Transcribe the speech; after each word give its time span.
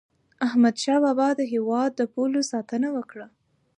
احمد 0.47 0.75
شاه 0.83 0.99
بابا 1.03 1.27
د 1.35 1.41
هیواد 1.53 1.91
د 1.95 2.01
پولو 2.13 2.41
ساتنه 2.51 2.87
وکړه. 2.97 3.27